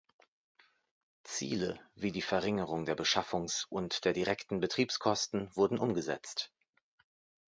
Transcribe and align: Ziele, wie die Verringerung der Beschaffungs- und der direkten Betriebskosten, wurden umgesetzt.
Ziele, 1.21 1.77
wie 1.93 2.11
die 2.11 2.23
Verringerung 2.23 2.85
der 2.85 2.97
Beschaffungs- 2.97 3.67
und 3.69 4.03
der 4.03 4.13
direkten 4.13 4.59
Betriebskosten, 4.59 5.55
wurden 5.55 5.77
umgesetzt. 5.77 6.51